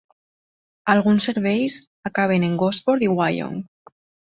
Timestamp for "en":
2.51-2.59